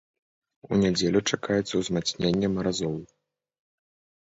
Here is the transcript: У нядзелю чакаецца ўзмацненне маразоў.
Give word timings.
У 0.71 0.79
нядзелю 0.83 1.21
чакаецца 1.31 1.73
ўзмацненне 1.85 2.47
маразоў. 2.59 3.01